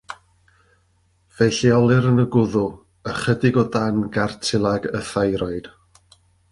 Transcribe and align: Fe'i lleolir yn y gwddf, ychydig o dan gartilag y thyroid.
Fe'i 1.41 1.51
lleolir 1.57 2.07
yn 2.13 2.23
y 2.25 2.27
gwddf, 2.37 2.63
ychydig 3.13 3.61
o 3.65 3.69
dan 3.77 4.03
gartilag 4.17 4.93
y 5.01 5.05
thyroid. 5.13 5.75